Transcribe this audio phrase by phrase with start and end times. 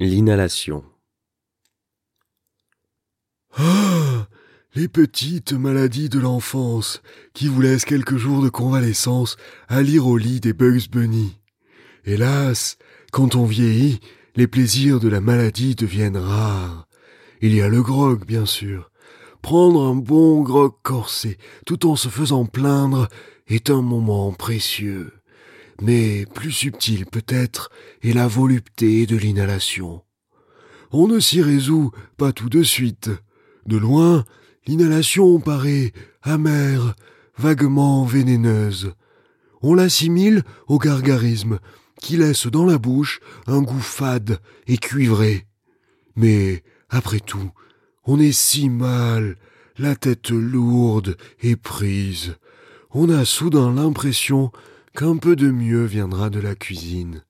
[0.00, 0.84] L'inhalation.
[3.56, 4.28] Ah
[4.76, 7.02] Les petites maladies de l'enfance
[7.34, 11.36] qui vous laissent quelques jours de convalescence à lire au lit des Bugs Bunny.
[12.04, 12.78] Hélas,
[13.10, 13.98] quand on vieillit,
[14.36, 16.86] les plaisirs de la maladie deviennent rares.
[17.40, 18.92] Il y a le grog, bien sûr.
[19.42, 23.08] Prendre un bon grog corsé tout en se faisant plaindre
[23.48, 25.17] est un moment précieux
[25.80, 27.70] mais plus subtil peut-être
[28.02, 30.02] est la volupté de l'inhalation.
[30.90, 33.10] On ne s'y résout pas tout de suite.
[33.66, 34.24] De loin,
[34.66, 35.92] l'inhalation paraît
[36.22, 36.94] amère,
[37.36, 38.92] vaguement vénéneuse.
[39.60, 41.58] On l'assimile au gargarisme,
[42.00, 45.46] qui laisse dans la bouche un goût fade et cuivré.
[46.16, 47.50] Mais, après tout,
[48.04, 49.36] on est si mal,
[49.76, 52.36] la tête lourde et prise.
[52.90, 54.50] On a soudain l'impression
[54.94, 57.24] qu'un peu de mieux viendra de la cuisine.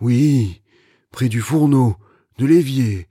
[0.00, 0.62] Oui,
[1.10, 1.96] près du fourneau,
[2.38, 3.08] de l'évier,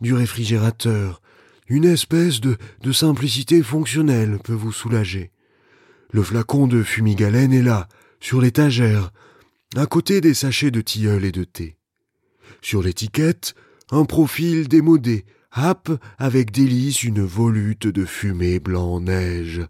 [0.00, 1.22] du réfrigérateur,
[1.68, 5.30] une espèce de, de simplicité fonctionnelle peut vous soulager.
[6.10, 7.88] Le flacon de fumigalène est là,
[8.20, 9.12] sur l'étagère,
[9.76, 11.76] à côté des sachets de tilleul et de thé.
[12.62, 13.54] Sur l'étiquette,
[13.90, 19.62] un profil démodé, happe avec délice une volute de fumée blanc-neige.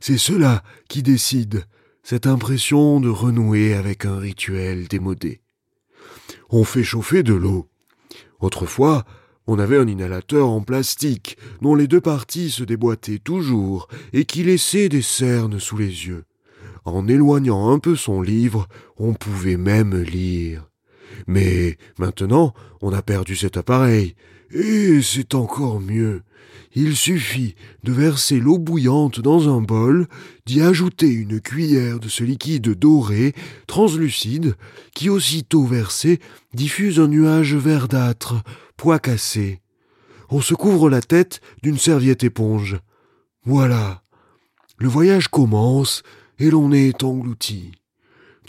[0.00, 1.64] C'est cela qui décide,
[2.04, 5.40] cette impression de renouer avec un rituel démodé.
[6.50, 7.66] On fait chauffer de l'eau.
[8.40, 9.04] Autrefois,
[9.46, 14.44] on avait un inhalateur en plastique, dont les deux parties se déboîtaient toujours, et qui
[14.44, 16.24] laissait des cernes sous les yeux.
[16.84, 20.68] En éloignant un peu son livre, on pouvait même lire.
[21.26, 24.14] Mais maintenant, on a perdu cet appareil,
[24.50, 26.22] et c'est encore mieux.
[26.76, 30.08] Il suffit de verser l'eau bouillante dans un bol,
[30.44, 33.32] d'y ajouter une cuillère de ce liquide doré,
[33.68, 34.56] translucide,
[34.92, 36.18] qui aussitôt versé
[36.52, 38.42] diffuse un nuage verdâtre,
[38.76, 39.60] pois cassé.
[40.30, 42.78] On se couvre la tête d'une serviette éponge.
[43.44, 44.02] Voilà.
[44.78, 46.02] Le voyage commence
[46.40, 47.70] et l'on est englouti.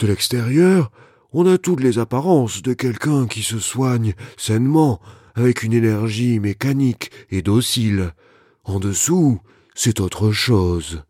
[0.00, 0.90] De l'extérieur,
[1.38, 5.02] on a toutes les apparences de quelqu'un qui se soigne sainement,
[5.34, 8.14] avec une énergie mécanique et docile.
[8.64, 9.38] En dessous,
[9.74, 11.02] c'est autre chose.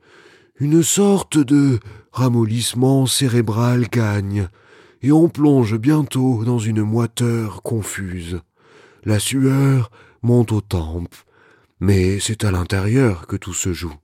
[0.58, 1.78] Une sorte de
[2.10, 4.48] ramollissement cérébral gagne,
[5.00, 8.40] et on plonge bientôt dans une moiteur confuse.
[9.04, 11.14] La sueur monte aux tempes,
[11.78, 13.94] mais c'est à l'intérieur que tout se joue.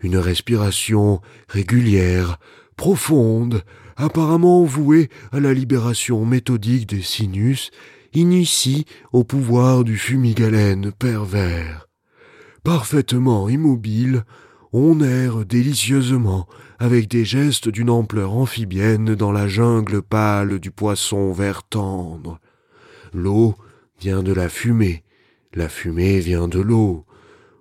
[0.00, 2.40] Une respiration régulière,
[2.76, 3.62] profonde,
[3.96, 7.70] apparemment vouée à la libération méthodique des sinus
[8.14, 11.88] initie au pouvoir du fumigalène pervers.
[12.62, 14.24] Parfaitement immobile,
[14.72, 16.46] on erre délicieusement
[16.78, 22.38] avec des gestes d'une ampleur amphibienne dans la jungle pâle du poisson vert tendre.
[23.12, 23.54] L'eau
[24.00, 25.04] vient de la fumée,
[25.54, 27.04] la fumée vient de l'eau.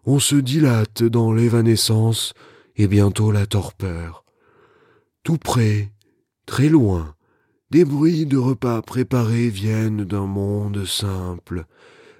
[0.06, 2.34] On se dilate dans l'évanescence
[2.78, 4.24] et bientôt la torpeur.
[5.24, 5.91] Tout près,
[6.52, 7.16] très loin,
[7.70, 11.64] des bruits de repas préparés viennent d'un monde simple,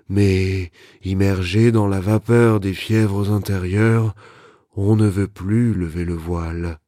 [0.08, 0.72] mais
[1.04, 4.16] immergé dans la vapeur des fièvres intérieures,
[4.74, 6.80] on ne veut plus lever le voile.